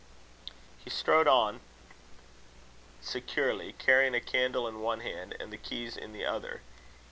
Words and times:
He 0.83 0.89
strode 0.89 1.27
on 1.27 1.59
securely, 3.03 3.73
carrying 3.73 4.15
a 4.15 4.19
candle 4.19 4.67
in 4.67 4.79
one 4.79 5.01
hand, 5.01 5.35
and 5.39 5.53
the 5.53 5.57
keys 5.57 5.95
in 5.95 6.11
the 6.11 6.25
other. 6.25 6.63